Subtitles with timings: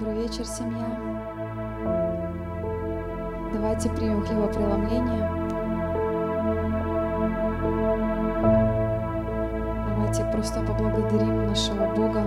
[0.00, 0.86] Добрый вечер, семья.
[3.52, 5.28] Давайте примем хлебопреломление.
[9.88, 12.24] Давайте просто поблагодарим нашего Бога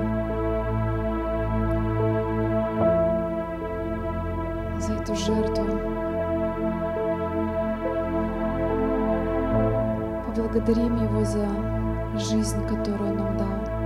[4.79, 5.65] за эту жертву.
[10.27, 11.47] Поблагодарим Его за
[12.19, 13.82] жизнь, которую Он нам дал.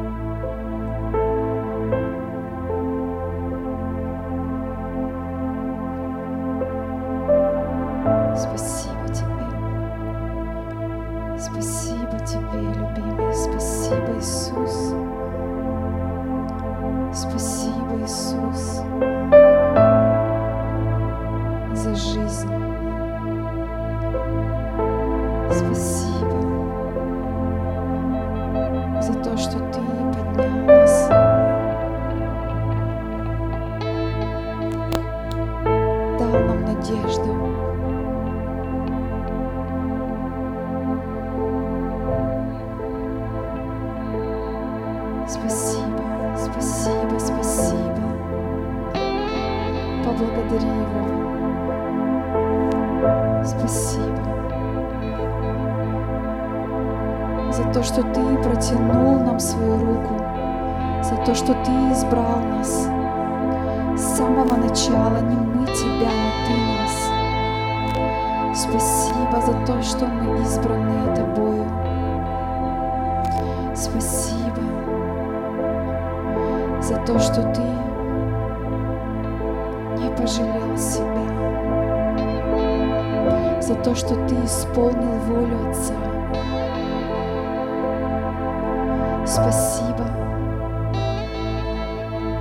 [89.37, 90.03] Спасибо.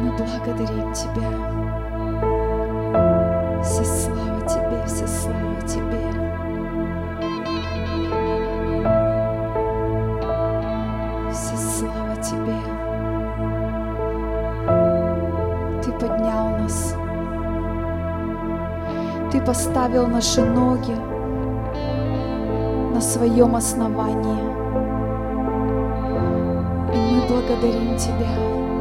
[0.00, 1.28] Мы благодарим Тебя.
[3.62, 6.00] Все слава Тебе, все слава Тебе.
[11.30, 12.56] Все слава Тебе.
[15.82, 16.96] Ты поднял нас.
[19.30, 20.96] Ты поставил наши ноги
[22.94, 24.85] на своем основании.
[27.28, 28.75] Благодарим Тебя.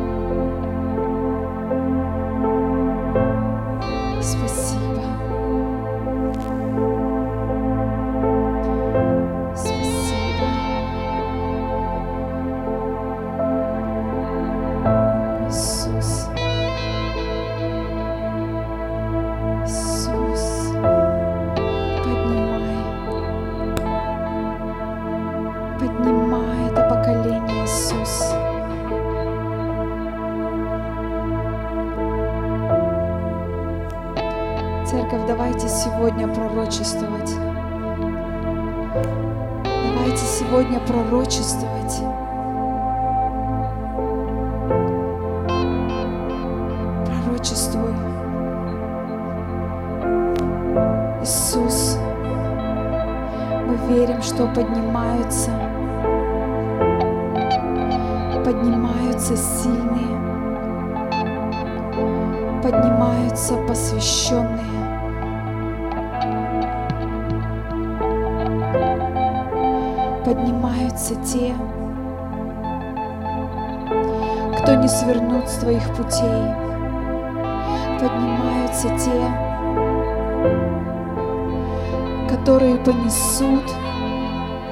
[82.66, 83.64] Которые понесут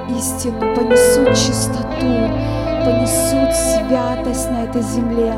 [0.10, 2.32] истину, понесут чистоту,
[2.84, 5.34] понесут святость на этой земле.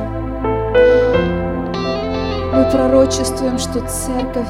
[2.54, 4.48] Мы пророчествуем, что церковь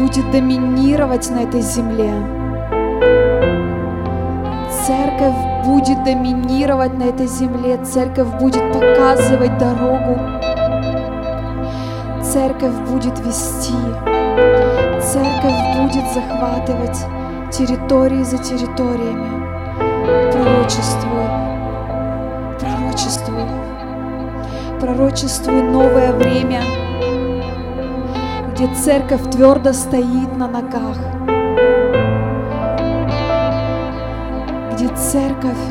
[0.00, 2.12] будет доминировать на этой земле.
[4.86, 7.78] Церковь будет доминировать на этой земле.
[7.84, 10.35] Церковь будет показывать дорогу.
[12.36, 13.72] Церковь будет вести.
[15.00, 16.98] Церковь будет захватывать
[17.50, 19.46] территории за территориями.
[20.32, 21.24] Пророчествуй.
[22.60, 23.46] Пророчествуй.
[24.78, 26.60] Пророчествуй новое время,
[28.52, 30.98] где церковь твердо стоит на ногах,
[34.74, 35.64] где церковь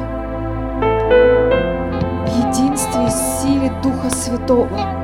[2.23, 4.94] в единстве и силе Духа Святого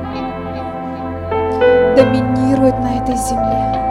[2.02, 3.82] доминирует на этой земле.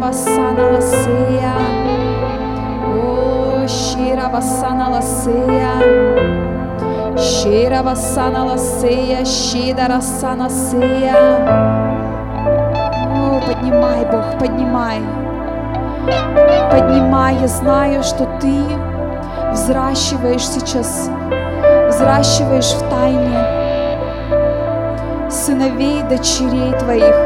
[0.00, 1.52] Васана ласея,
[2.86, 6.37] о, щира васана ласея.
[7.18, 11.16] Shira vasana laseya, shидара сана сея.
[13.10, 15.00] О, поднимай, Бог, поднимай.
[16.70, 18.62] Поднимай, я знаю, что Ты
[19.50, 21.10] взращиваешь сейчас,
[21.88, 23.68] взращиваешь в тайне
[25.28, 27.16] сыновей, дочерей Твоих,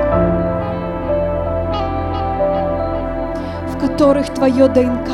[3.69, 5.11] в которых Твое ДНК,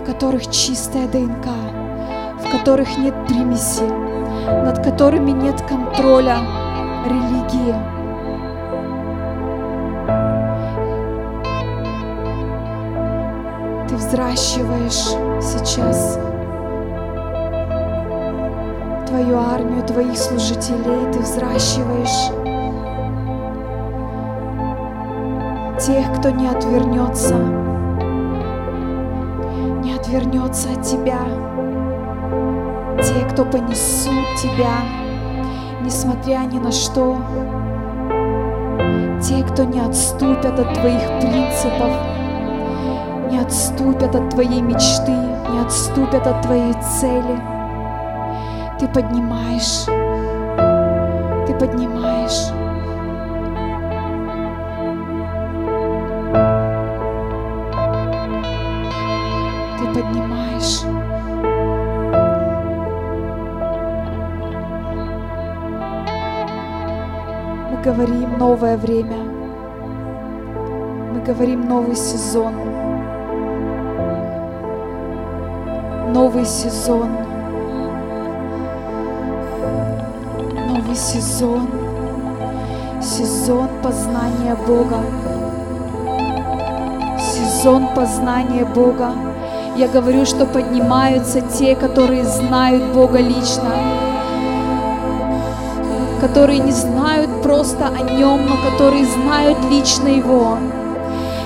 [0.00, 1.48] в которых чистая ДНК,
[2.58, 3.84] которых нет примеси,
[4.64, 6.38] над которыми нет контроля
[7.04, 7.74] религии.
[13.88, 16.18] Ты взращиваешь сейчас
[19.06, 22.32] твою армию, твоих служителей, ты взращиваешь
[25.78, 27.36] тех, кто не отвернется,
[29.84, 31.18] не отвернется от тебя,
[33.06, 34.80] те, кто понесут тебя,
[35.82, 37.16] несмотря ни на что,
[39.22, 41.92] те, кто не отступят от твоих принципов,
[43.30, 47.40] не отступят от твоей мечты, не отступят от твоей цели.
[48.80, 49.84] Ты поднимаешь,
[51.46, 52.65] ты поднимаешь.
[68.38, 69.16] Новое время.
[71.12, 72.52] Мы говорим новый сезон.
[76.12, 77.08] Новый сезон.
[80.68, 81.68] Новый сезон.
[83.00, 85.00] Сезон познания Бога.
[87.18, 89.10] Сезон познания Бога.
[89.76, 93.72] Я говорю, что поднимаются те, которые знают Бога лично,
[96.20, 97.15] которые не знают
[97.56, 100.58] просто о Нем, но которые знают лично Его.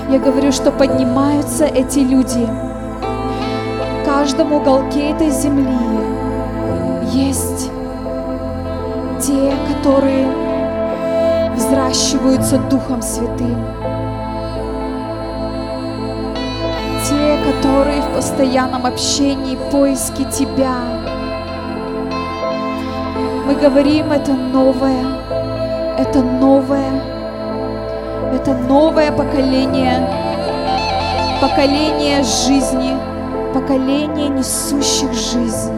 [0.09, 2.45] Я говорю, что поднимаются эти люди.
[4.01, 5.79] В каждом уголке этой земли
[7.13, 7.71] есть
[9.21, 10.27] те, которые
[11.55, 13.55] взращиваются Духом Святым.
[17.07, 20.75] Те, которые в постоянном общении, поиске Тебя.
[23.47, 25.20] Мы говорим, это новое,
[25.97, 27.01] это новое,
[28.33, 30.07] это новое поколение,
[31.41, 32.97] поколение жизни,
[33.53, 35.73] поколение несущих жизнь.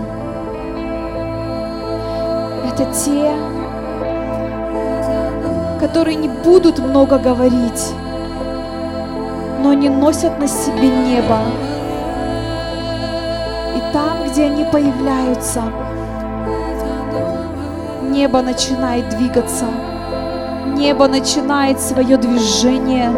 [2.66, 3.32] Это те,
[5.80, 7.94] которые не будут много говорить,
[9.62, 11.40] но они носят на себе небо.
[13.76, 15.64] И там, где они появляются,
[18.02, 19.66] небо начинает двигаться,
[20.74, 23.10] небо начинает свое движение,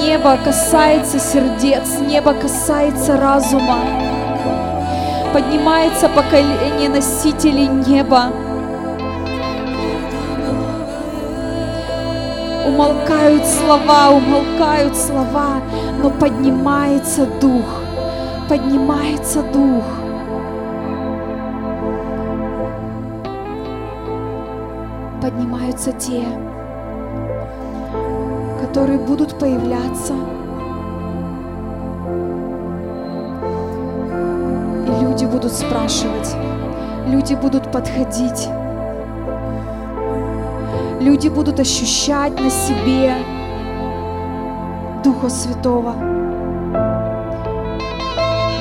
[0.00, 3.78] небо касается сердец, небо касается разума,
[5.32, 8.32] поднимается поколение носителей неба.
[12.66, 15.60] Умолкают слова, умолкают слова,
[16.02, 17.64] но поднимается дух,
[18.48, 19.84] поднимается дух.
[25.78, 26.24] Поднимаются те,
[28.60, 30.14] которые будут появляться.
[34.86, 36.34] И люди будут спрашивать,
[37.06, 38.48] люди будут подходить,
[41.00, 43.14] люди будут ощущать на себе
[45.04, 45.94] Духа Святого.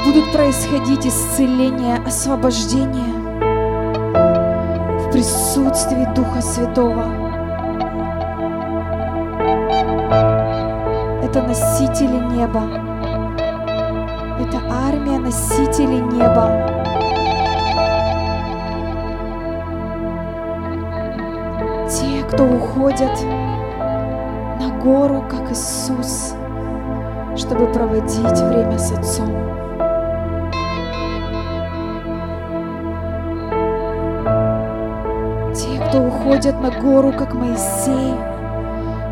[0.05, 3.16] Будут происходить исцеления, освобождения
[5.17, 7.05] присутствии Духа Святого.
[11.23, 12.61] Это носители неба.
[14.39, 16.51] Это армия носителей неба.
[21.89, 23.19] Те, кто уходят
[24.59, 25.46] на гору, как
[36.27, 38.13] выходят на гору, как Моисей,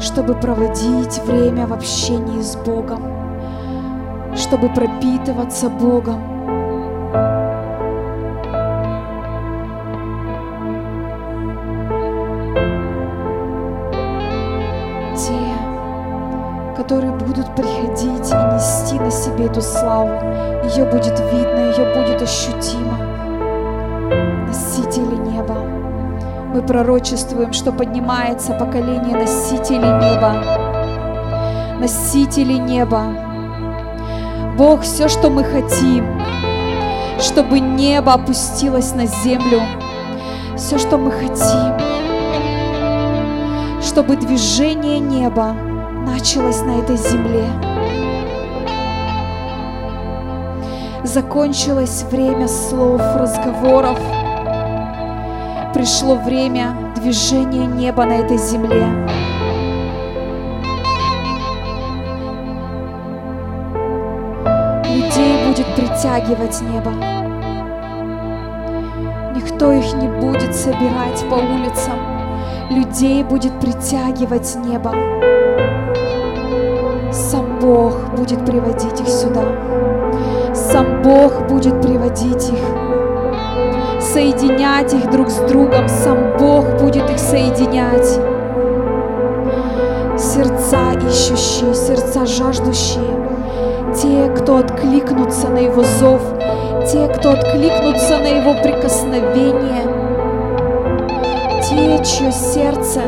[0.01, 3.03] чтобы проводить время в общении с Богом,
[4.35, 6.21] чтобы пропитываться Богом.
[15.15, 20.19] Те, которые будут приходить и нести на себе эту славу,
[20.65, 23.14] ее будет видно, ее будет ощутимо.
[26.55, 30.35] Мы пророчествуем, что поднимается поколение носителей неба.
[31.81, 33.07] Носители неба.
[34.57, 36.07] Бог, все, что мы хотим,
[37.19, 39.59] чтобы небо опустилось на землю.
[40.55, 41.77] Все, что мы хотим,
[43.81, 45.51] чтобы движение неба
[46.07, 47.49] началось на этой земле.
[51.03, 53.99] Закончилось время слов, разговоров.
[55.85, 58.87] Пришло время движения неба на этой земле.
[64.83, 66.91] Людей будет притягивать небо.
[69.35, 71.99] Никто их не будет собирать по улицам.
[72.71, 74.91] Людей будет притягивать небо.
[77.11, 79.43] Сам Бог будет приводить их сюда.
[80.55, 82.84] Сам Бог будет приводить их,
[84.05, 85.87] соединять их друг с другом.
[85.87, 88.19] Сам Бог будет их соединять.
[90.17, 93.03] Сердца ищущие, сердца жаждущие,
[93.93, 96.21] те, кто откликнутся на Его зов,
[96.89, 99.83] те, кто откликнутся на Его прикосновение,
[101.61, 103.01] те, чье сердце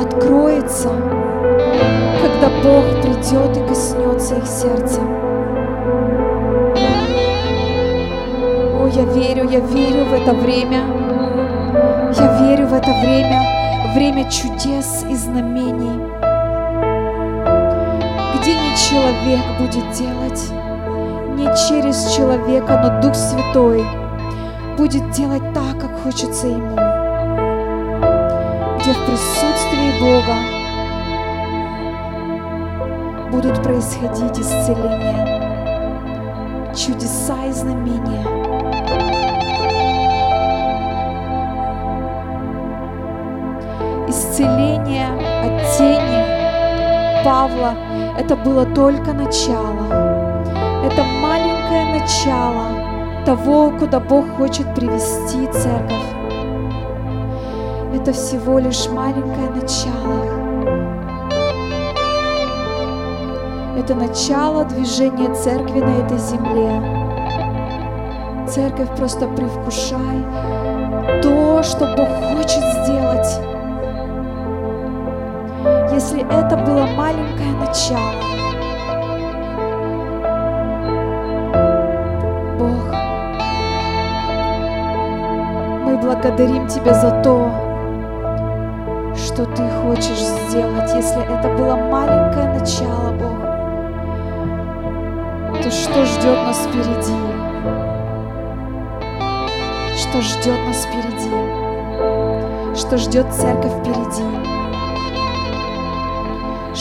[0.00, 0.88] откроется,
[2.22, 5.00] когда Бог придет и коснется их сердца.
[8.92, 10.82] Я верю, я верю в это время.
[12.18, 13.40] Я верю в это время,
[13.94, 16.00] время чудес и знамений,
[18.34, 20.50] где не человек будет делать,
[21.36, 23.84] не через человека, но Дух Святой
[24.76, 26.74] будет делать так, как хочется Ему,
[28.80, 30.36] где в присутствии Бога
[33.30, 35.26] будут происходить исцеления,
[36.74, 38.39] чудеса и знамения.
[44.40, 45.08] Исцеление
[45.44, 47.74] от тени Павла–
[48.18, 49.84] это было только начало.
[50.82, 56.08] Это маленькое начало того, куда Бог хочет привести церковь.
[57.94, 60.24] Это всего лишь маленькое начало.
[63.76, 66.82] Это начало движения церкви на этой земле.
[68.48, 70.24] Церковь просто привкушай
[71.22, 73.59] то, что Бог хочет сделать.
[76.10, 78.20] Если это было маленькое начало,
[82.58, 82.84] Бог,
[85.84, 87.48] мы благодарим Тебя за то,
[89.14, 90.92] что Ты хочешь сделать.
[90.96, 93.38] Если это было маленькое начало, Бог,
[95.62, 97.14] то что ждет нас впереди?
[99.96, 101.30] Что ждет нас впереди?
[102.74, 104.59] Что ждет церковь впереди?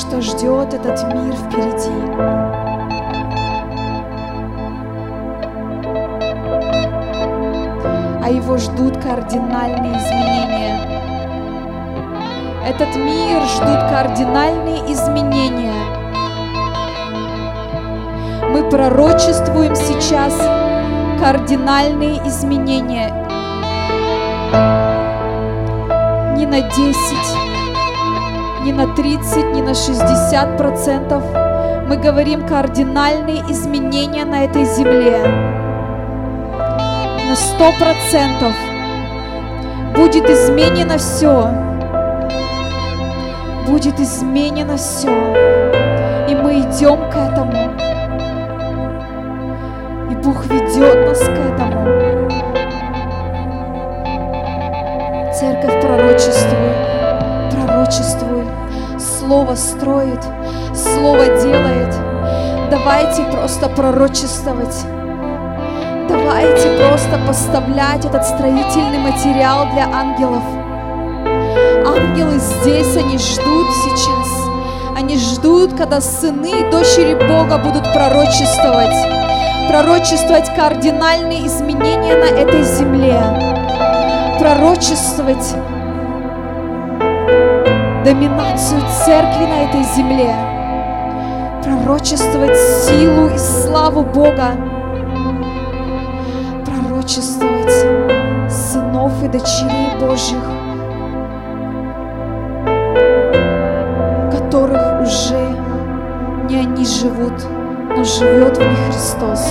[0.09, 1.93] Что ждет этот мир впереди?
[8.23, 10.79] А его ждут кардинальные изменения.
[12.65, 15.75] Этот мир ждут кардинальные изменения.
[18.49, 20.35] Мы пророчествуем сейчас
[21.19, 23.13] кардинальные изменения.
[26.35, 27.38] Не на 10,
[28.63, 31.23] не на 30, не на 60 процентов.
[31.87, 35.19] Мы говорим кардинальные изменения на этой земле.
[37.29, 38.53] На 100 процентов
[39.95, 41.49] будет изменено все.
[43.67, 45.09] Будет изменено все.
[46.27, 47.71] И мы идем к этому.
[50.11, 52.19] И Бог ведет нас к этому.
[55.33, 56.75] Церковь пророчествует,
[57.51, 58.38] пророчествует,
[59.29, 60.23] Слово строит,
[60.73, 61.95] Слово делает.
[62.71, 64.87] Давайте просто пророчествовать.
[66.09, 70.41] Давайте просто поставлять этот строительный материал для ангелов.
[71.85, 74.97] Ангелы здесь, они ждут сейчас.
[74.97, 78.97] Они ждут, когда сыны и дочери Бога будут пророчествовать.
[79.69, 83.21] Пророчествовать кардинальные изменения на этой земле.
[84.39, 85.53] Пророчествовать
[88.09, 90.33] доминацию церкви на этой земле.
[91.63, 94.55] Пророчествовать силу и славу Бога.
[96.65, 97.71] Пророчествовать
[98.49, 100.43] сынов и дочерей Божьих.
[104.31, 105.49] которых уже
[106.83, 107.33] живут,
[107.95, 109.47] но живет в них Христос.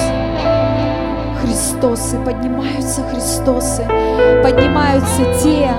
[1.40, 3.84] Христосы, поднимаются Христосы,
[4.42, 5.70] поднимаются те,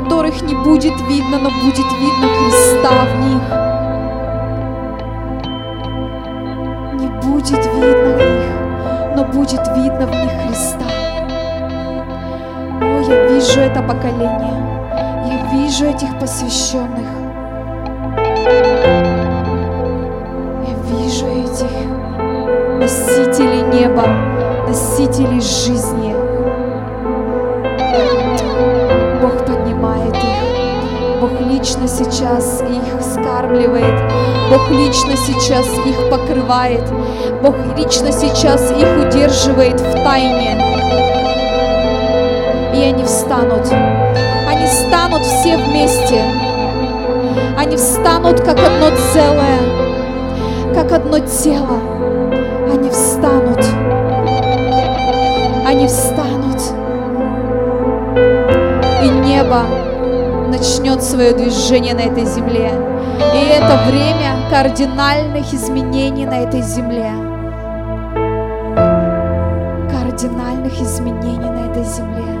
[0.00, 3.42] которых не будет видно, но будет видно Христа в них.
[7.00, 10.86] Не будет видно их, но будет видно в них Христа.
[12.80, 14.54] О, я вижу это поколение,
[15.26, 17.08] я вижу этих посвященных.
[20.68, 21.72] Я вижу этих
[22.78, 24.06] носителей неба,
[24.68, 26.07] носителей жизни.
[31.68, 33.94] Лично сейчас их вскармливает.
[34.50, 36.82] Бог лично сейчас их покрывает.
[37.42, 40.56] Бог лично сейчас их удерживает в тайне.
[42.74, 43.70] И они встанут.
[44.48, 46.24] Они станут все вместе.
[47.58, 49.60] Они встанут как одно целое,
[50.74, 51.80] как одно тело.
[52.72, 53.62] Они встанут.
[55.66, 56.62] Они встанут.
[59.02, 59.64] И небо
[60.58, 62.72] начнет свое движение на этой земле.
[63.34, 67.12] И это время кардинальных изменений на этой земле.
[69.90, 72.37] Кардинальных изменений на этой земле.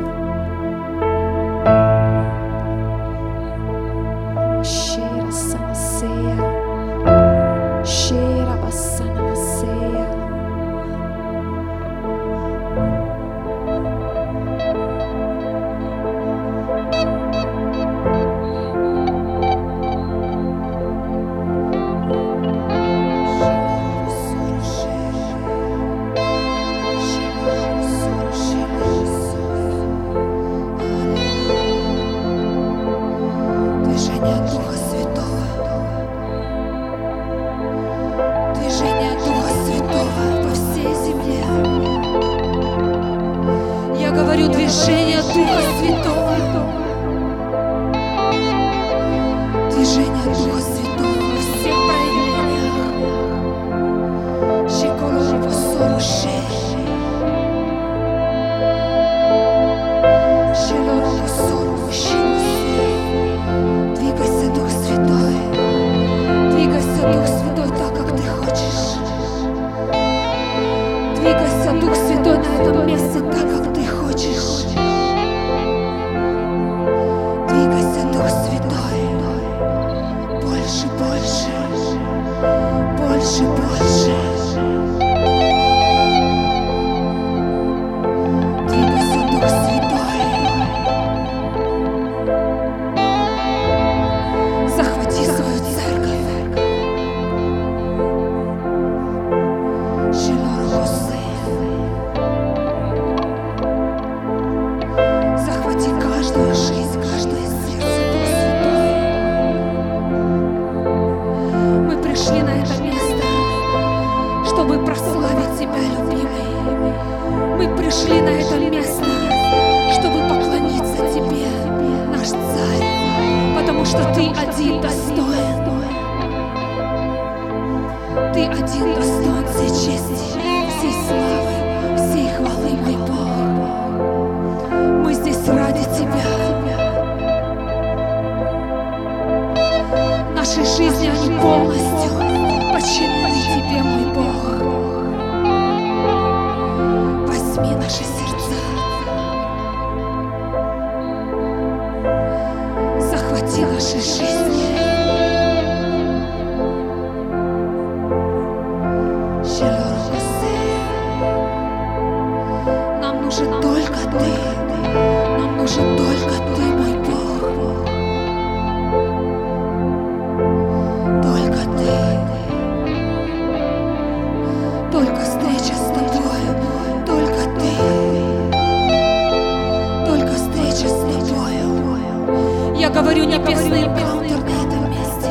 [183.08, 185.30] Говорю небесный энкаунтер на этом месте.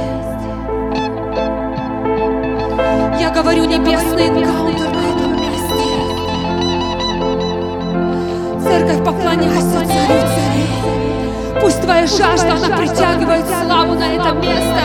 [3.19, 5.83] Я говорю небесный энкаунтер на этом месте.
[8.63, 11.61] Церковь, поклоняйся царю царей.
[11.61, 14.81] Пусть твоя жажда, она притягивает славу на это место.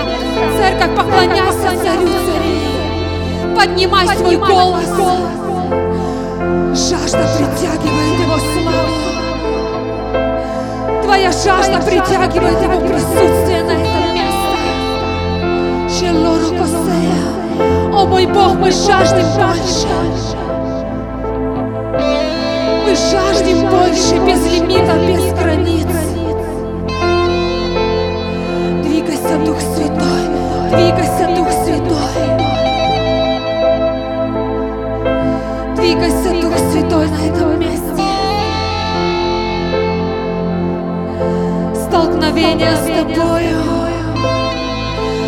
[0.58, 3.56] Церковь, поклоняйся царю царей.
[3.56, 4.90] Поднимай свой голос.
[6.74, 9.11] Жажда притягивает его славу.
[11.12, 14.56] Твоя жажда притягивает Его присутствие на этом месте.
[16.00, 17.92] Челору Косея.
[17.92, 19.88] О мой Бог, мы жаждем больше.
[22.86, 25.86] Мы жаждем больше, без лимита, без границ.
[28.82, 30.24] Двигайся, Дух Святой,
[30.70, 31.61] двигайся, Дух Святой.
[42.32, 43.62] благословение с Тобою.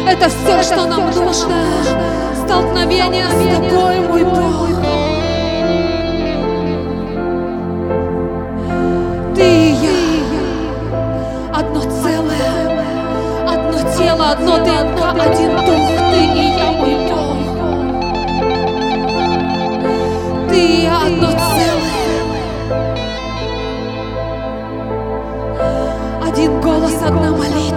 [0.09, 1.57] Это все, что нам нужно.
[2.45, 4.69] Столкновение с Тобой, мой Бог.
[9.35, 9.91] Ты и я.
[11.55, 12.55] Одно целое.
[13.49, 15.89] Одно тело, одно ДНК, один Дух.
[16.11, 17.39] Ты и я, мой Бог.
[20.49, 21.24] Ты и я, одно
[27.13, 27.74] ng maliit.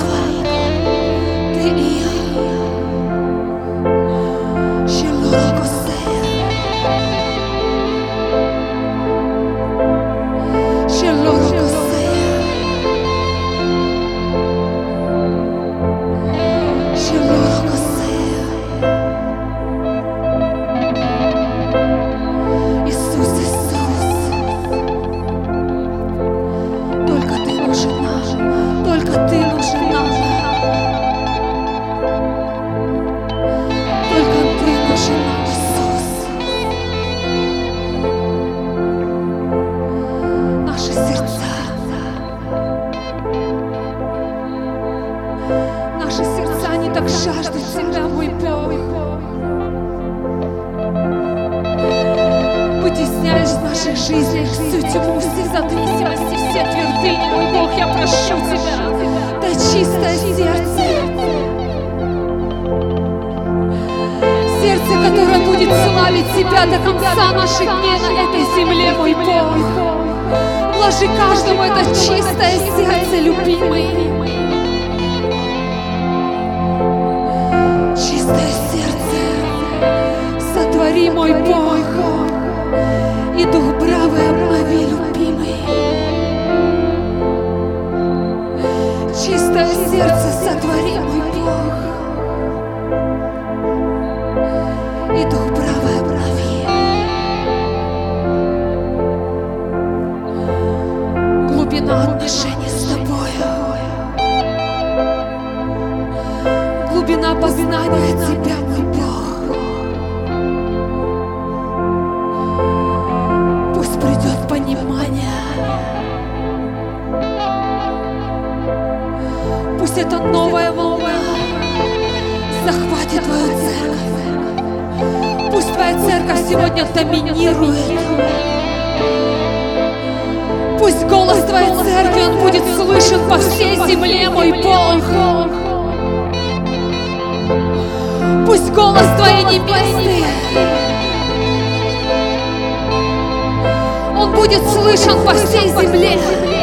[144.48, 146.57] будет слышен по всей земле.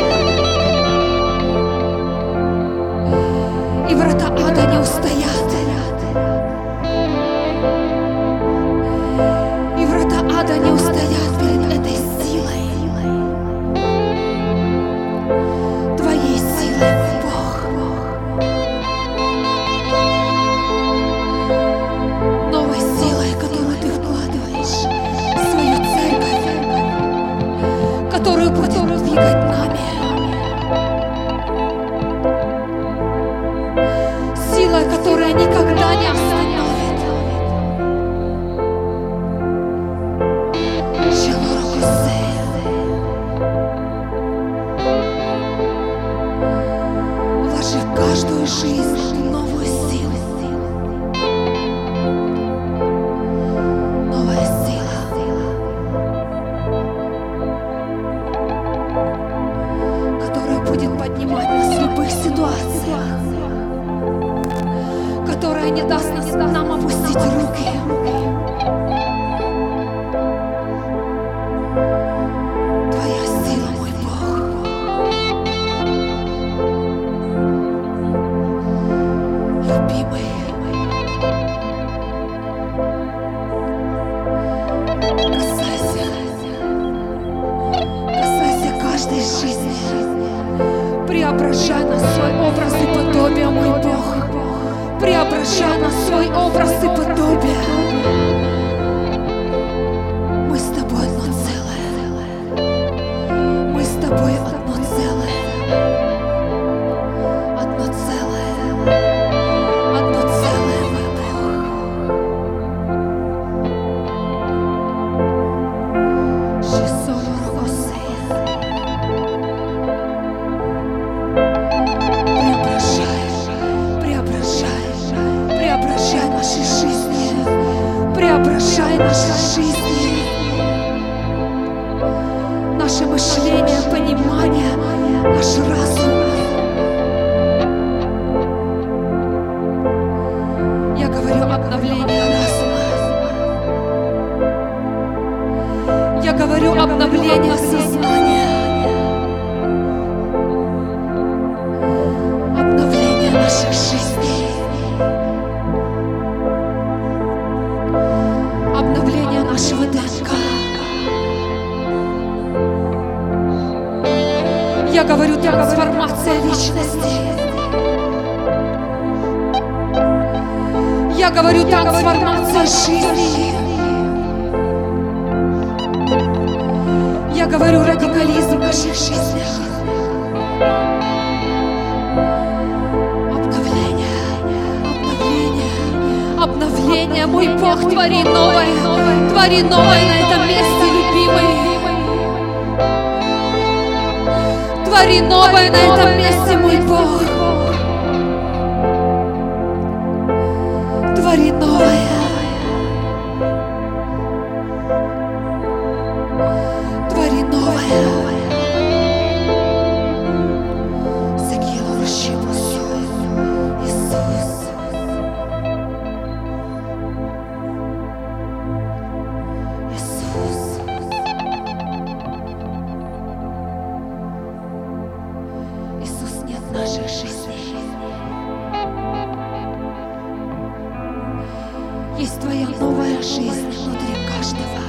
[232.25, 234.81] Есть твоя новая жизнь внутри каждого.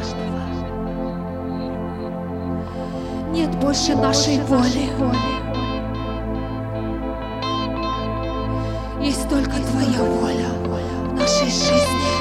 [3.33, 4.89] Нет больше нашей воли.
[9.05, 10.47] Есть только твоя воля
[11.09, 12.13] в нашей жизни.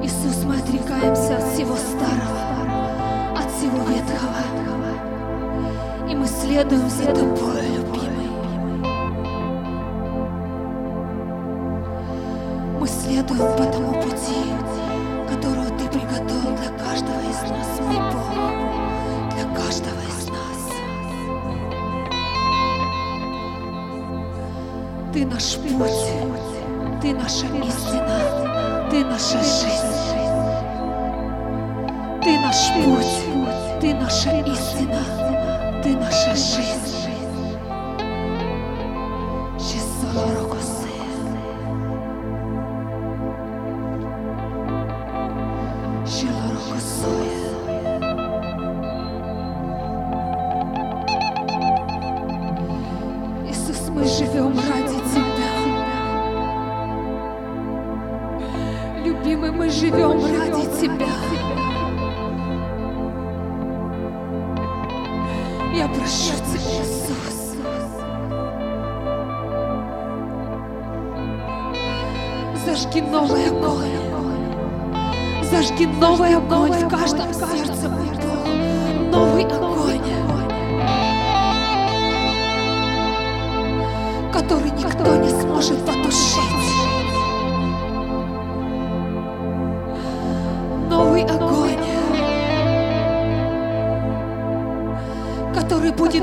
[0.00, 4.44] Иисус, мы отрекаемся от всего старого, от всего ветхого.
[6.08, 7.53] И мы следуем за тобой,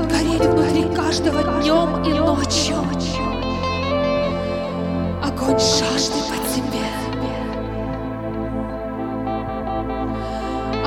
[0.08, 2.76] гореть внутри каждого днем и ночью.
[5.22, 6.86] Огонь жажды по тебе.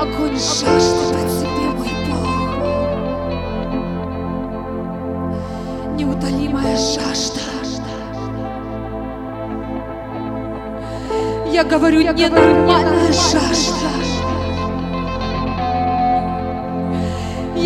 [0.00, 2.28] Огонь жажды по тебе, мой Бог.
[5.96, 7.40] Неутолимая жажда.
[11.56, 14.15] Я говорю, ненормальная жажда.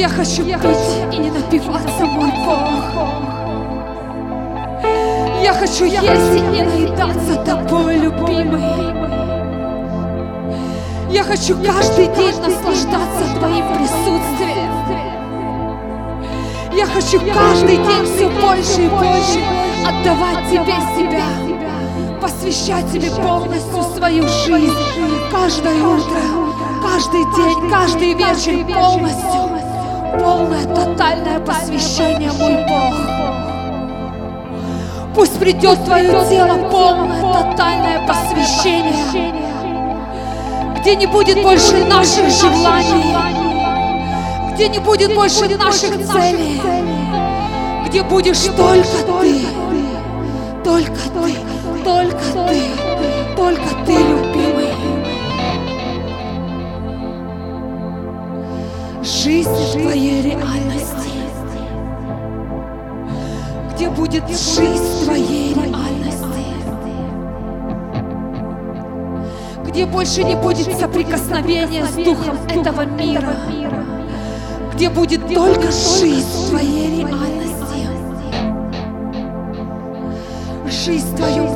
[0.01, 2.71] Я хочу пить и не напиваться, мой Бог.
[5.43, 8.63] Я хочу есть и не наедаться тобой, любимый.
[11.13, 14.73] Я хочу каждый день наслаждаться Твоим присутствием.
[16.73, 19.45] Я хочу каждый день все больше и больше
[19.87, 21.27] отдавать Тебе себя,
[22.23, 24.73] посвящать Тебе полностью свою жизнь,
[25.31, 26.23] каждое утро,
[26.83, 29.50] каждый день, каждый вечер полностью,
[30.19, 32.95] полное, тотальное посвящение, мой Бог.
[35.15, 38.95] Пусть придет Твое тело полное, тотальное посвящение,
[40.81, 43.17] где не будет больше наших желаний,
[44.55, 46.61] где не будет больше наших целей,
[47.87, 48.87] где будешь только
[49.21, 49.47] Ты,
[50.65, 51.35] только Ты,
[51.85, 52.63] только Ты,
[53.37, 54.30] только Ты,
[59.25, 61.11] жизнь твоей реальности.
[63.75, 66.45] Где будет жизнь твоей реальности.
[69.67, 73.35] Где больше не будет соприкосновения с духом этого мира.
[74.75, 77.51] Где будет только жизнь твоей реальности.
[80.67, 81.50] Жизнь в твоем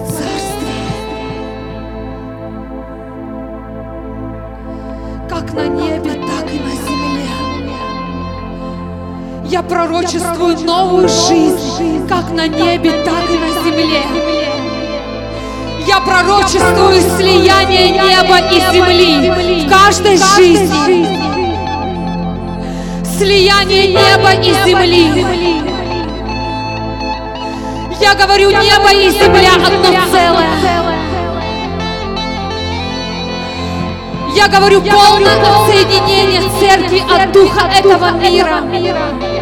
[9.54, 14.02] Я пророчествую новую жизнь, как на небе, так и на земле.
[15.86, 21.06] Я пророчествую слияние неба и земли в каждой жизни.
[23.16, 25.24] Слияние неба и земли.
[28.00, 30.84] Я говорю, небо и земля одно целое.
[34.34, 39.34] Я говорю, полное отсоединение церкви от духа этого мира.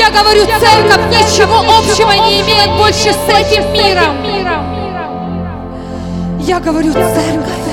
[0.00, 4.16] Я говорю, церковь ничего общего не имеет больше с этим миром.
[6.40, 7.70] Я говорю, церковь.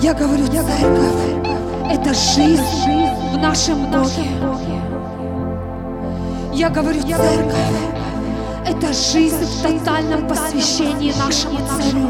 [0.00, 1.20] Я говорю, церковь.
[1.90, 2.62] Это жизнь
[3.34, 4.30] в нашем Боге.
[6.54, 7.52] Я говорю, церковь.
[8.66, 12.08] Это жизнь в тотальном посвящении нашему царю.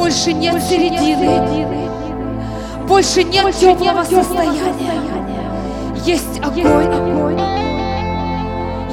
[0.00, 0.30] Шилора Косея.
[0.30, 1.66] Больше нет середины.
[2.86, 4.74] Больше нет теплого состояния.
[6.04, 7.38] Есть огонь.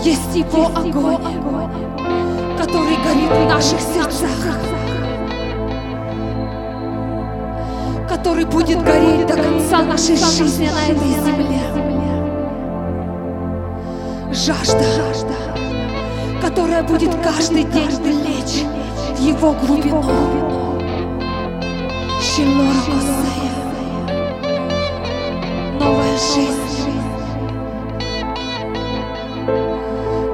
[0.04, 1.17] Есть его огонь,
[2.58, 4.30] который горит в наших сердцах.
[8.08, 11.62] Который будет гореть до конца нашей жизни на этой земле.
[14.32, 14.86] Жажда,
[16.41, 18.63] которая будет каждый день влечь
[19.15, 20.46] в его глубину.
[22.38, 23.52] Косея.
[25.80, 26.91] Новая жизнь.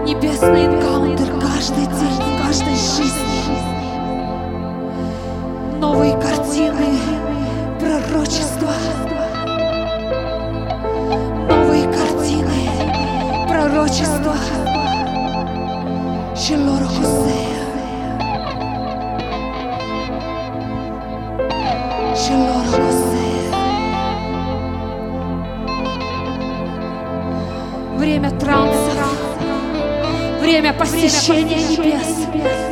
[0.05, 1.31] Небесный энкаунтер
[2.41, 3.57] каждой жизни.
[5.79, 6.97] Новые картины,
[7.79, 8.73] пророчества.
[11.47, 14.35] Новые картины, пророчества.
[16.35, 16.82] Шилора
[31.23, 32.27] посещения небес.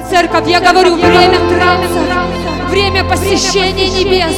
[0.10, 2.02] Церковь, я говорю, время транса,
[2.70, 4.36] время посещения небес.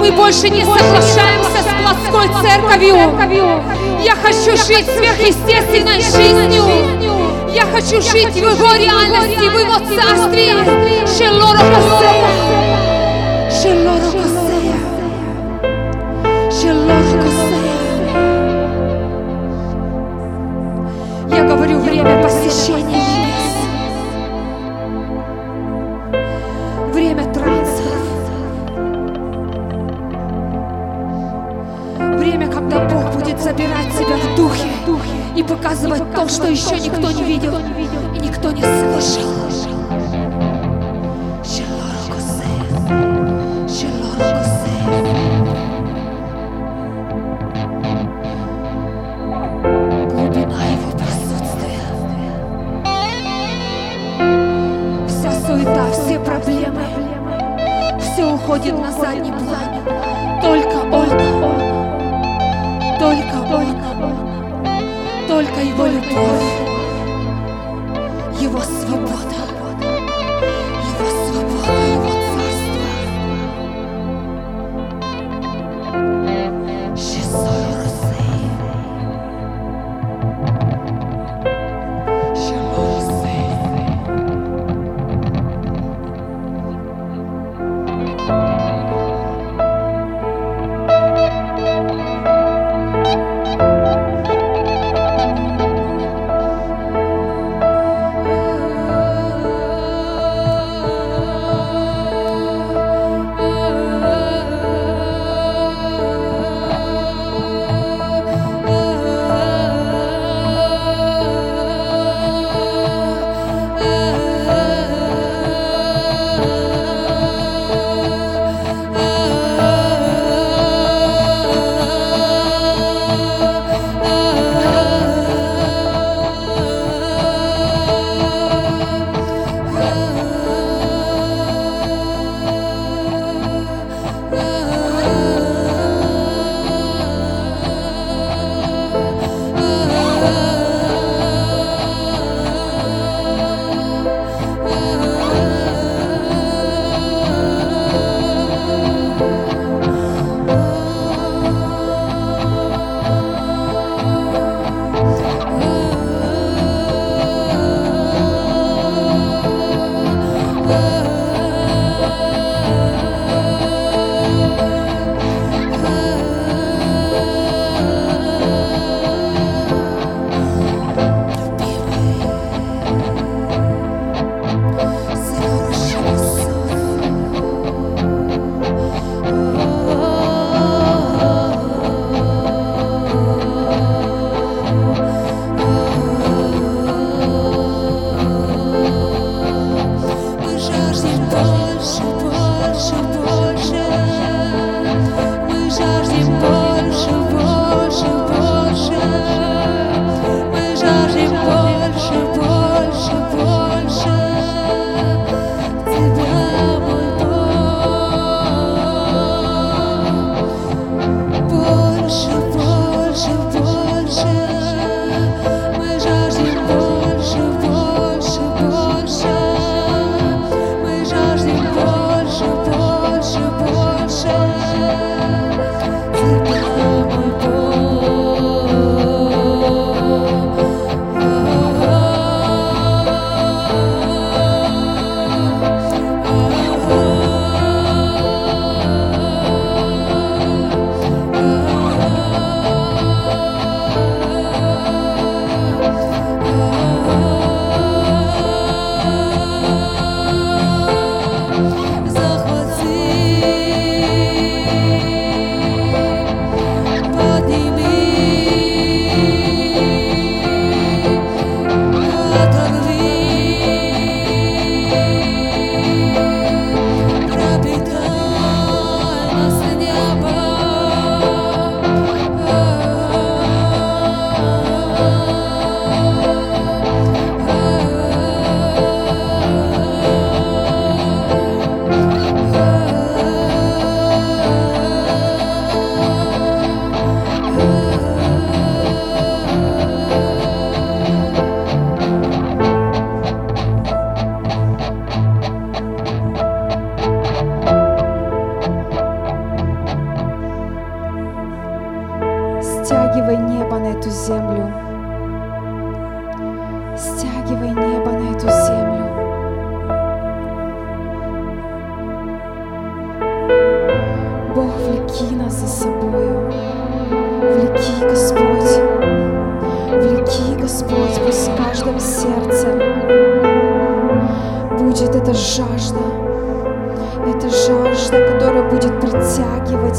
[0.00, 2.96] Мы больше не соглашаемся с плоской церковью.
[4.02, 6.64] Я хочу жить сверхъестественной жизнью.
[7.52, 10.54] Я хочу жить в его реальности, в его царстве.
[11.06, 12.30] Шелора Косея.
[36.64, 37.13] Еще никто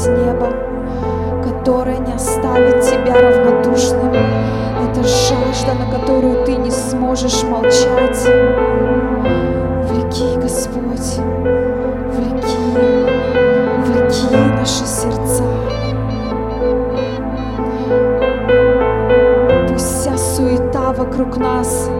[0.06, 0.48] небо,
[1.42, 4.12] которая не оставит тебя равнодушным.
[4.88, 8.28] Это жажда, на которую ты не сможешь молчать.
[9.88, 11.18] Влеки, Господь,
[12.12, 12.56] влеки,
[13.86, 15.42] влеки наши сердца.
[19.68, 21.90] Пусть вся суета вокруг нас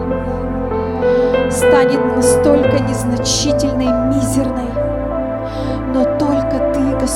[1.49, 4.56] станет настолько незначительной, мизерной,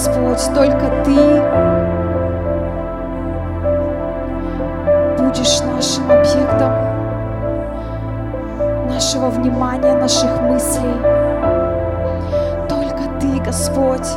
[0.04, 1.14] Господь, только Ты
[5.20, 6.74] будешь нашим объектом
[8.90, 10.96] нашего внимания, наших мыслей.
[12.68, 14.08] Только Ты, Господь.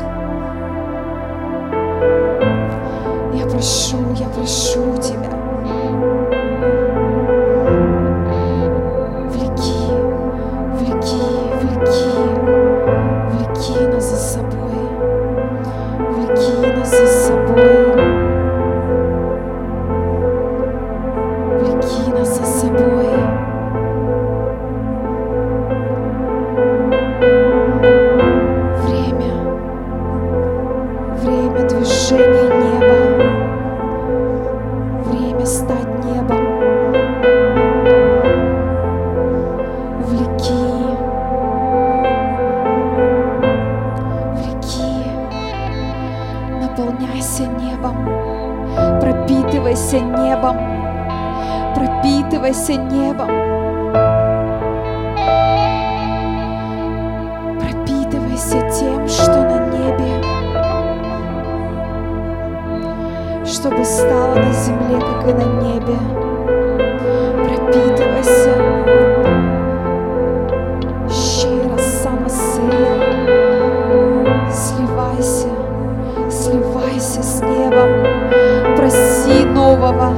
[79.74, 80.14] Нового,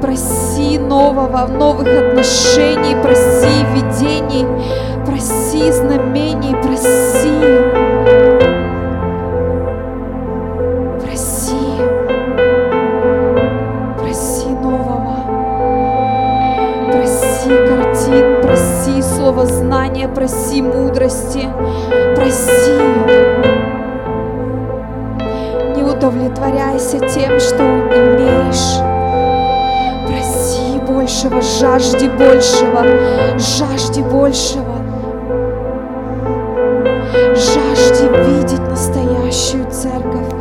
[0.00, 4.46] проси нового, новых отношений, проси видений,
[5.04, 7.34] проси знамений, проси.
[11.02, 11.54] Проси,
[13.98, 15.16] проси нового.
[16.92, 21.48] Проси картин, проси слово знания, проси мудрости,
[22.14, 22.93] проси.
[26.14, 28.80] Удовлетворяйся тем, что имеешь.
[30.06, 32.84] Проси большего, жажди большего,
[33.38, 34.74] жажди большего.
[37.34, 40.32] Жажди видеть настоящую церковь,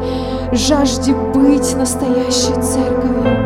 [0.51, 3.43] жажди быть настоящей церковью.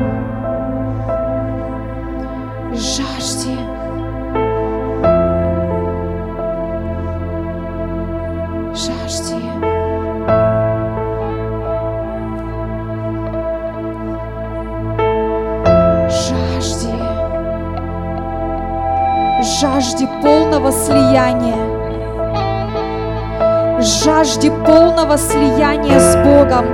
[24.37, 26.67] Жажди полного слияния с Богом.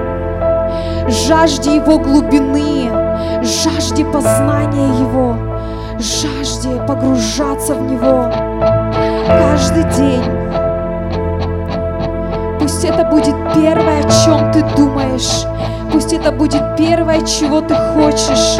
[1.09, 2.91] Жажди Его глубины.
[3.41, 5.37] Жажди познания Его.
[5.97, 8.29] Жажди погружаться в Него
[9.27, 10.23] каждый день.
[12.59, 15.45] Пусть это будет первое, о чем ты думаешь.
[15.89, 18.59] Пусть это будет первое, чего ты хочешь.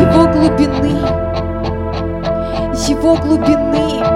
[0.00, 1.00] Его глубины.
[2.86, 4.13] Его глубины.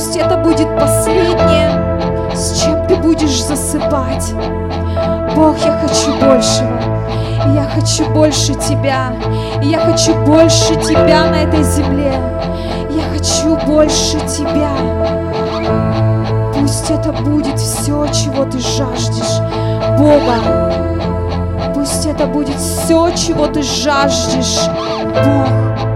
[0.00, 4.32] Пусть это будет последнее, с чем ты будешь засыпать.
[5.36, 6.80] Бог, я хочу большего.
[7.54, 9.12] Я хочу больше Тебя.
[9.60, 12.14] Я хочу больше Тебя на этой земле.
[12.88, 14.70] Я хочу больше Тебя.
[16.58, 19.38] Пусть это будет все, чего ты жаждешь.
[19.98, 20.72] Бога.
[21.74, 24.60] Пусть это будет все, чего ты жаждешь.
[25.12, 25.89] Бог.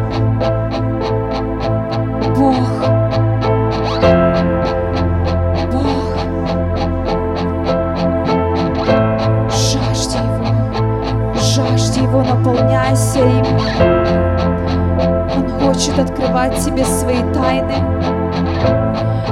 [16.55, 17.75] Открывать тебе свои тайны.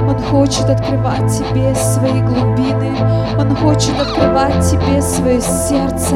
[0.07, 2.95] Он хочет открывать тебе свои глубины.
[3.37, 6.15] Он хочет открывать тебе свое сердце.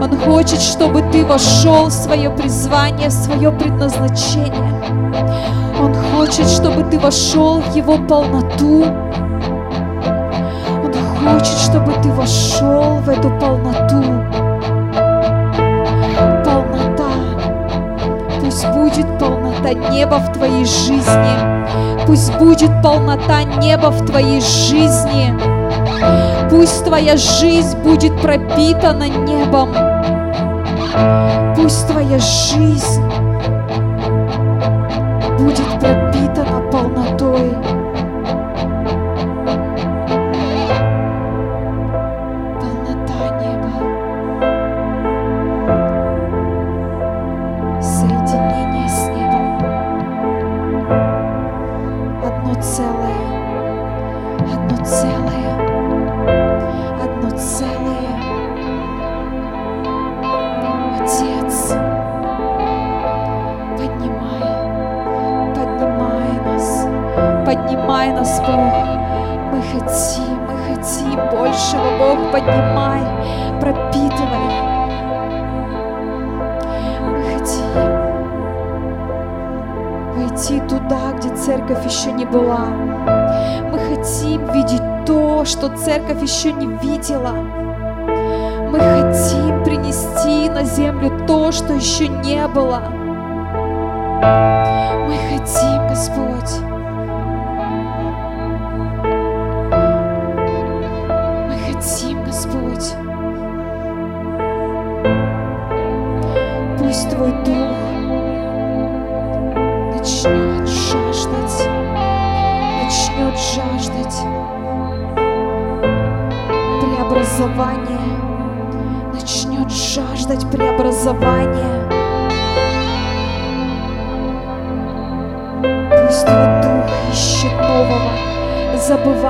[0.00, 4.82] Он хочет, чтобы ты вошел в свое призвание, в свое предназначение.
[5.80, 8.84] Он хочет, чтобы ты вошел в Его полноту.
[10.84, 10.92] Он
[11.24, 14.02] хочет, чтобы ты вошел в эту полноту.
[16.44, 17.10] Полнота.
[18.40, 19.35] Пусть будет полнота
[19.72, 22.06] неба в твоей жизни.
[22.06, 25.34] Пусть будет полнота неба в твоей жизни.
[26.50, 29.70] Пусть твоя жизнь будет пропитана небом.
[31.56, 33.05] Пусть твоя жизнь
[80.36, 82.66] войти туда, где церковь еще не была.
[83.70, 87.32] Мы хотим видеть то, что церковь еще не видела.
[88.70, 92.82] Мы хотим принести на землю то, что еще не было.
[95.06, 96.75] Мы хотим, Господь.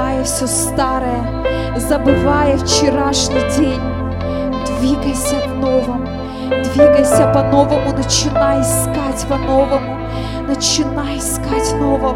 [0.06, 3.80] Забывая все старое, забывая вчерашний день.
[4.78, 6.06] Двигайся в новом,
[6.48, 9.98] двигайся по-новому, начинай искать по-новому,
[10.46, 12.12] начинай искать нового.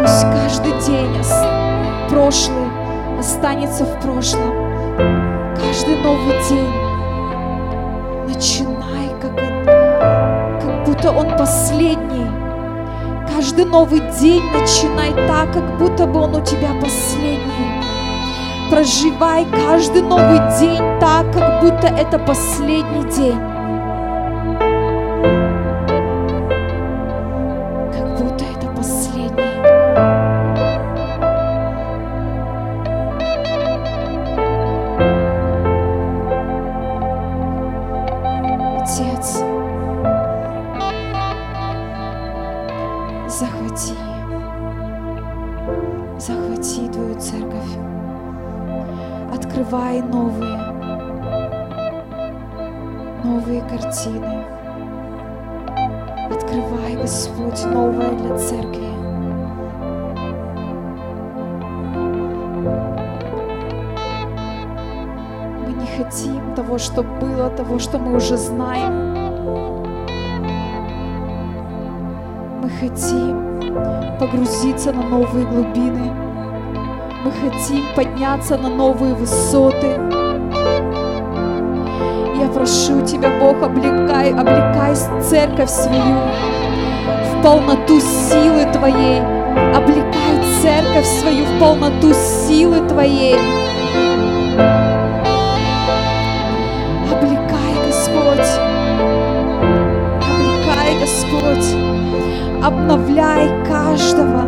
[0.00, 1.16] Пусть каждый день
[2.08, 2.68] прошлый
[3.18, 4.54] останется в прошлом.
[5.56, 6.74] Каждый новый день
[8.28, 9.36] начинай, как,
[10.60, 12.23] как будто он последний.
[13.54, 17.80] Каждый новый день начинай так, как будто бы он у тебя последний.
[18.68, 23.53] Проживай каждый новый день так, как будто это последний день.
[49.34, 50.56] Открывай новые,
[53.24, 54.44] новые картины,
[56.30, 58.88] открывай, Господь, новое для церкви.
[65.66, 69.14] Мы не хотим того, что было, того, что мы уже знаем.
[72.62, 73.60] Мы хотим
[74.18, 76.23] погрузиться на новые глубины.
[77.24, 79.86] Мы хотим подняться на новые высоты.
[82.36, 86.18] Я прошу Тебя, Бог, облекай, облекай церковь свою
[87.32, 89.22] в полноту силы Твоей.
[89.74, 93.63] Облекай церковь свою в полноту силы Твоей.
[102.64, 104.40] Обновляй каждого.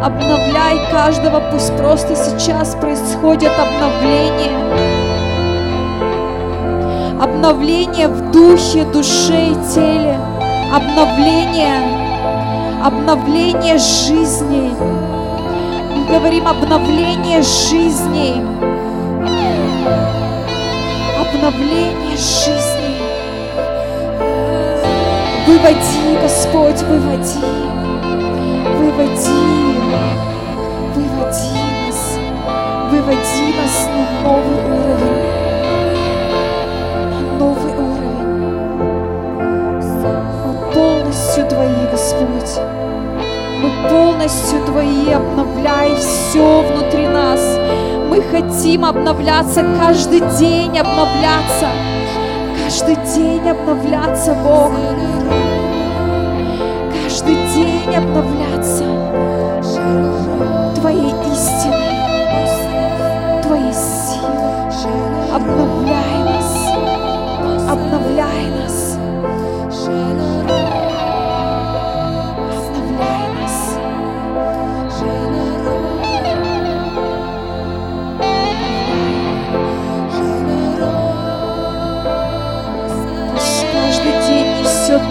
[0.00, 1.40] Обновляй каждого.
[1.50, 4.56] Пусть просто сейчас происходит обновление.
[7.20, 10.16] Обновление в духе, душе и теле.
[10.72, 11.82] Обновление.
[12.84, 14.72] Обновление жизней.
[15.96, 18.40] Мы говорим обновление жизней.
[21.18, 22.77] Обновление жизней.
[25.48, 27.38] Выводи, Господь, выводи,
[28.76, 29.40] выводи,
[30.94, 31.52] выводи
[31.86, 32.18] нас,
[32.90, 35.24] выводи нас на новый уровень,
[37.08, 38.28] на новый уровень.
[40.44, 42.52] Мы полностью Твои, Господь,
[43.62, 47.40] мы полностью Твои, обновляй все внутри нас.
[48.10, 51.97] Мы хотим обновляться каждый день, обновляться.
[52.68, 54.72] Каждый день обновляться, Бог.
[57.02, 58.84] Каждый день обновляться
[60.74, 61.96] Твоей истиной,
[63.42, 65.34] Твоей силой.
[65.34, 65.77] Обновляй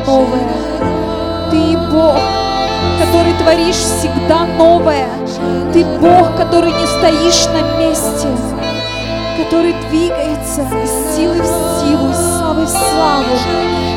[0.08, 0.48] новое.
[1.52, 2.18] Ты Бог,
[3.00, 5.08] который творишь всегда новое.
[5.74, 8.28] Ты Бог, который не стоишь на месте,
[9.38, 11.46] который двигается из силы в
[11.82, 13.26] силу, из славы в славу.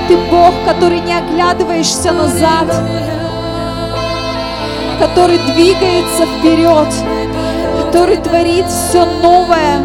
[0.08, 2.66] Ты Бог, который не оглядываешься назад,
[4.98, 6.88] который двигается вперед,
[7.84, 9.78] который творит все новое.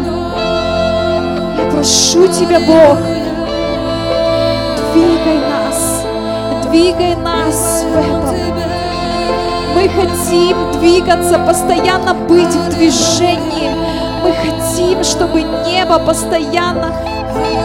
[1.56, 2.98] Я прошу Тебя, Бог,
[4.92, 5.55] двигай нас,
[6.76, 8.36] двигай нас в этом.
[9.74, 13.70] Мы хотим двигаться, постоянно быть в движении.
[14.22, 16.92] Мы хотим, чтобы небо постоянно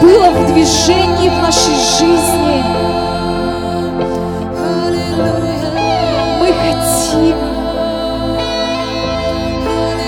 [0.00, 2.64] было в движении в нашей жизни.
[6.40, 7.36] Мы хотим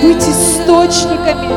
[0.03, 1.53] быть источниками,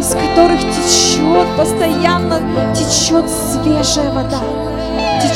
[0.00, 2.40] из которых течет постоянно,
[2.74, 4.69] течет свежая вода,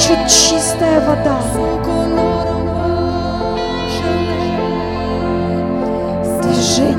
[0.04, 1.38] течет чистая вода.
[6.42, 6.96] Движение,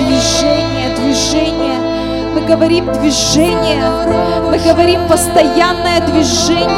[0.00, 1.78] движение, движение.
[2.34, 3.82] Мы говорим движение,
[4.50, 6.68] мы говорим постоянное движение,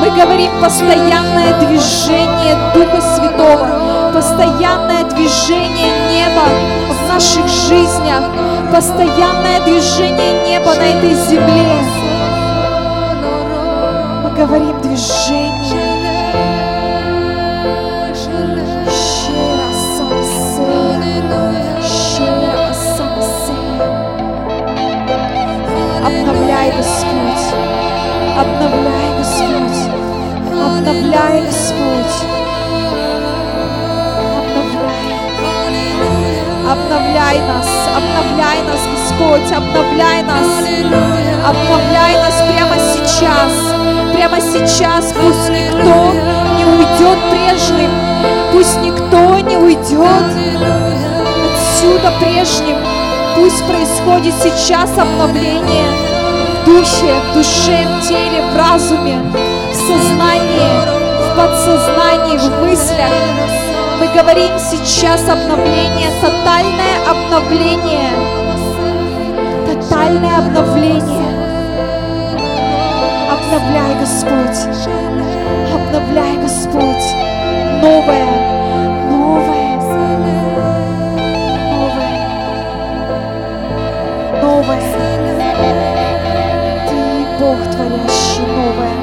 [0.00, 6.44] мы говорим постоянное движение Духа Святого, постоянное движение неба
[6.90, 8.22] в наших жизнях,
[8.72, 12.05] постоянное движение неба на этой земле.
[14.36, 15.96] Говорим движение.
[26.04, 27.46] Обновляй, Господь,
[28.38, 29.80] обновляй, Господь,
[30.52, 32.16] обновляй, Господь,
[34.36, 34.96] обновляй,
[36.70, 40.48] обновляй нас, обновляй нас, Господь, обновляй нас,
[41.46, 43.95] обновляй нас прямо сейчас,
[44.26, 46.12] прямо сейчас, пусть никто
[46.56, 47.90] не уйдет прежним,
[48.52, 50.24] пусть никто не уйдет
[51.54, 52.76] отсюда прежним,
[53.36, 55.86] пусть происходит сейчас обновление
[56.50, 59.20] в духе, в душе, в теле, в разуме,
[59.70, 60.80] в сознании,
[61.20, 63.12] в подсознании, в мыслях.
[64.00, 68.10] Мы говорим сейчас обновление, тотальное обновление,
[69.66, 71.25] тотальное обновление.
[73.56, 74.60] Обновляй, Господь,
[75.72, 77.06] обновляй, Господь,
[77.80, 78.28] новое,
[79.08, 79.80] новое,
[80.10, 80.76] новое,
[81.72, 82.18] новое.
[86.86, 86.96] Ты
[87.40, 88.98] Бог, творящий новое.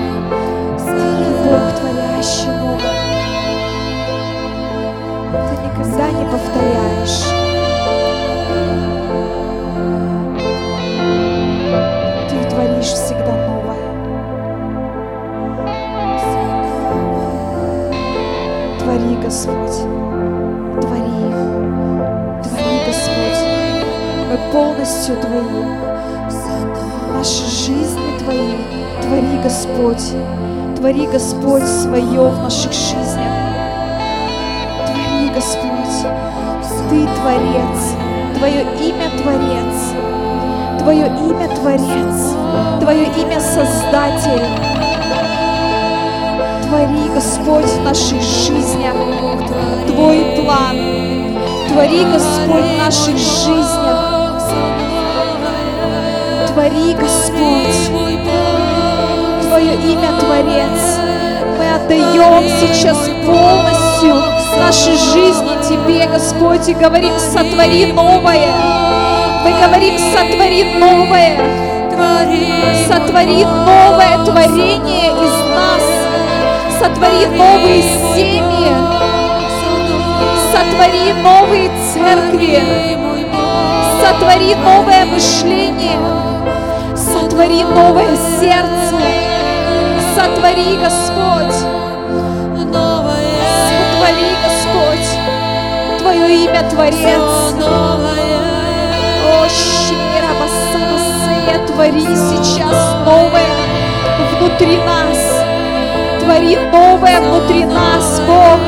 [0.78, 0.98] Ты
[1.44, 3.02] Бог, творящий новое.
[5.50, 7.33] Ты никогда не повторяешь.
[19.34, 19.78] Господь,
[20.80, 21.34] твори,
[22.44, 23.42] твори, Господь.
[24.30, 25.66] Мы полностью Твои.
[27.12, 28.54] Наши жизни Твои.
[29.02, 30.14] Твори, Господь.
[30.78, 33.34] Твори, Господь, свое в наших жизнях.
[34.86, 36.12] Твори, Господь.
[36.92, 37.96] Ты Творец.
[38.38, 40.78] Твое имя Творец.
[40.78, 42.36] Твое имя Творец.
[42.80, 44.83] Твое имя Создатель.
[46.74, 48.96] Твори, Господь, в наших жизнях
[49.86, 50.76] Твой план.
[51.68, 54.42] Твори, Господь, в наших жизнях.
[56.48, 57.92] Твори, Господь.
[59.48, 60.98] Твое имя Творец.
[61.60, 64.16] Мы отдаем сейчас полностью
[64.58, 68.50] наши жизни Тебе, Господь, и говорим, сотвори новое.
[69.44, 71.38] Мы говорим, сотвори новое.
[72.88, 76.03] Сотвори новое творение из нас.
[76.84, 77.82] Сотвори новые
[78.14, 78.76] семьи.
[80.52, 82.62] Сотвори новые церкви.
[84.02, 85.98] Сотвори новое мышление.
[86.94, 89.00] Сотвори новое сердце.
[90.14, 91.56] Сотвори, Господь.
[93.70, 95.10] Сотвори, Господь.
[96.00, 97.54] Твое имя Творец.
[99.26, 99.48] О,
[100.38, 103.54] Басамасея, твори сейчас новое
[104.38, 105.33] внутри нас.
[106.24, 108.60] Твори новое внутри нас, Бог.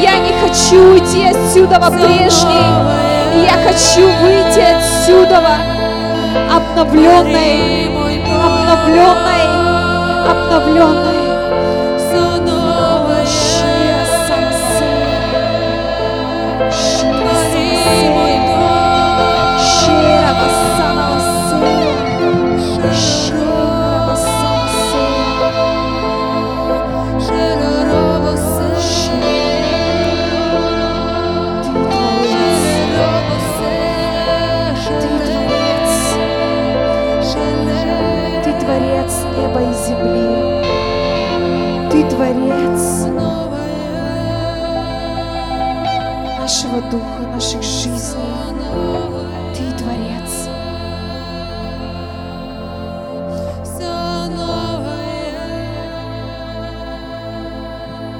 [0.00, 2.66] Я не хочу уйти отсюда во прежний.
[3.44, 5.40] Я хочу выйти отсюда
[6.50, 7.86] обновленной,
[8.42, 9.46] обновленной,
[10.28, 11.21] обновленной.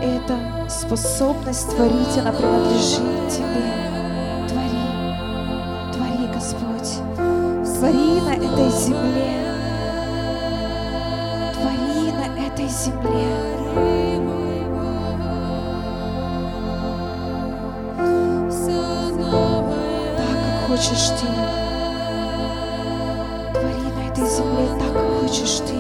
[0.03, 0.37] Эта
[0.69, 3.71] способность творить, она принадлежит Тебе.
[4.49, 4.85] Твори,
[5.93, 6.99] твори, Господь.
[7.79, 9.33] Твори на этой земле.
[11.55, 13.29] Твори на этой земле.
[20.17, 21.29] Так, как хочешь Ты.
[23.53, 25.72] Твори на этой земле так, как хочешь Ты.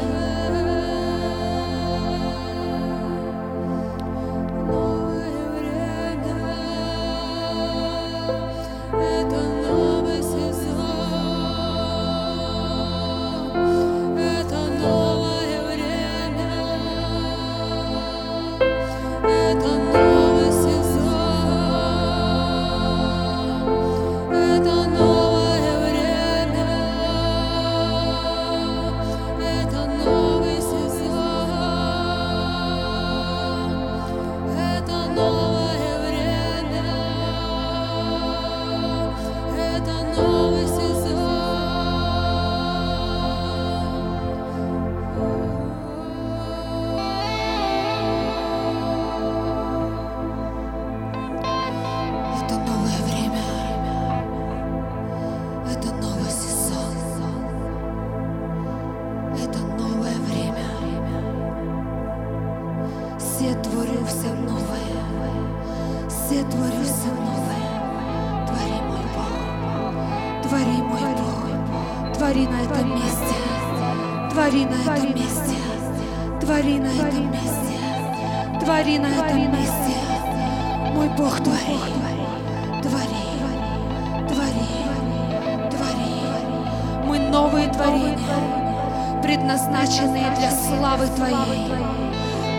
[89.43, 91.72] Предназначенные для славы Твоей.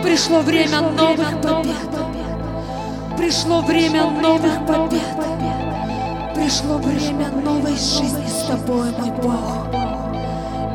[0.02, 1.74] Пришло время новых побед.
[3.16, 5.00] Пришло время новых побед.
[6.34, 9.66] Пришло время новой жизни с Тобой, мой Бог.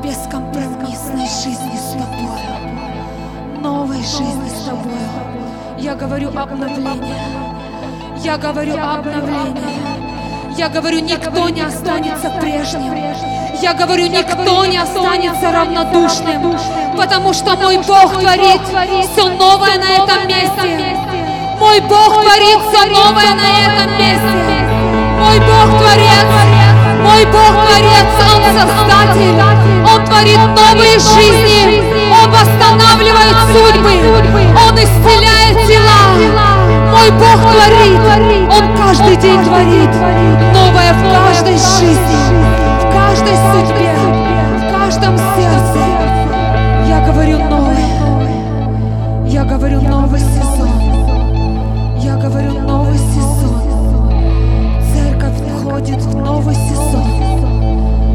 [0.03, 3.61] Бескомпромиссной жизни с Тобой.
[3.61, 4.93] Новой жизни с Тобой.
[5.77, 7.21] Я говорю обновление.
[8.23, 9.77] Я говорю обновление.
[10.57, 13.38] Я говорю, никто не останется прежним.
[13.61, 16.57] Я говорю, никто не останется равнодушным,
[16.95, 18.61] потому что мой Бог творит
[19.11, 20.97] все новое на этом месте.
[21.59, 24.49] Мой Бог творит все новое на этом месте.
[25.19, 26.25] Мой Бог творец,
[27.03, 29.41] мой Бог творец, Он создатель.
[29.85, 31.83] Он творит новые жизни,
[32.13, 33.91] Он восстанавливает судьбы,
[34.57, 36.01] Он исцеляет тела.
[36.91, 38.01] Мой Бог творит,
[38.51, 39.89] Он каждый день творит
[40.53, 42.48] новое в каждой жизни,
[43.29, 43.93] каждой судьбе,
[44.57, 45.79] в каждом сердце.
[46.87, 50.69] Я говорю новое, я говорю новый сезон,
[51.99, 53.61] я говорю новый сезон.
[54.93, 57.05] Церковь входит в новый сезон,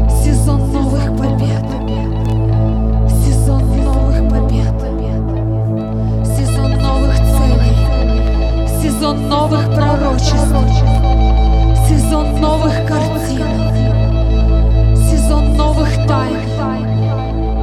[0.09, 1.65] сезон новых побед,
[3.09, 4.75] сезон новых побед,
[6.25, 10.55] сезон новых целей, сезон новых пророчеств,
[11.87, 13.44] сезон новых картин,
[15.75, 16.37] новых тайн.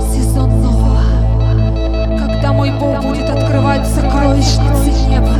[0.01, 1.01] Сезонного,
[2.19, 5.35] когда мой Бог будет открывать сокровищницы неба,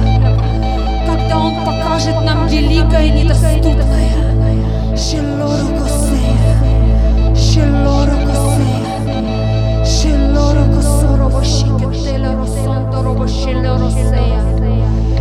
[1.07, 4.12] когда Он покажет нам великое недоступное.
[4.97, 6.57] Шелору Косея,
[7.35, 14.41] Шелору Косея, Шелору Косоро Вошике Теле Росонто Сея,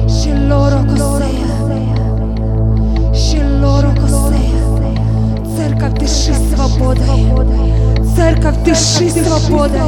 [0.07, 1.47] Шелору Косея,
[3.13, 4.61] Шелору Косея,
[5.57, 7.73] Церковь дыши своей свободой.
[8.15, 9.81] Церковь, дыши свободой.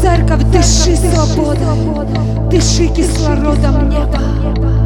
[0.00, 2.48] Церковь, дыши свободой.
[2.50, 4.79] Дыши кислородом неба.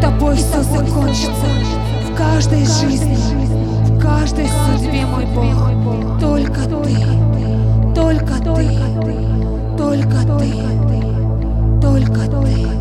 [0.00, 1.46] тобой все закончится.
[2.04, 3.16] В каждой жизни,
[3.84, 6.20] в каждой судьбе, мой Бог.
[6.20, 6.96] Только ты,
[7.94, 9.26] только ты, только ты,
[9.76, 12.75] только ты, только ты.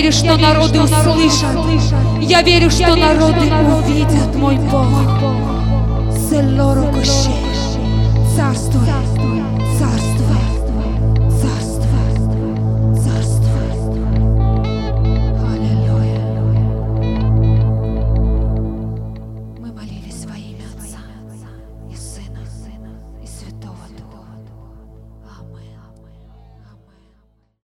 [0.00, 1.56] верю, что народы услышат.
[2.22, 4.86] Я верю, что народы увидят, мой Бог.
[6.30, 7.44] Селору Кощей,
[8.34, 9.09] царствуй.